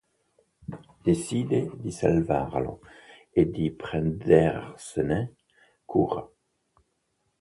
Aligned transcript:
Decide 1.05 1.69
di 1.77 1.91
salvarlo 1.91 2.81
e 3.29 3.51
di 3.51 3.71
prendersene 3.71 5.35
cura. 5.85 6.27